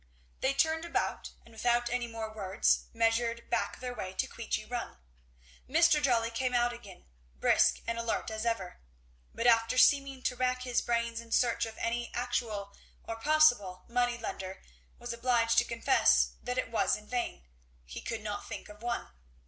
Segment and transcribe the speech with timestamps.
[0.39, 4.97] They turned about, and without any more words measured back their way to Queechy Run.
[5.69, 6.01] Mr.
[6.01, 7.05] Jolly came out again,
[7.39, 8.79] brisk and alert as ever;
[9.31, 14.17] but after seeming to rack his brains in search of any actual or possible money
[14.17, 14.63] lender
[14.97, 17.45] was obliged to confess that it was in vain;
[17.85, 19.09] he could not think of one.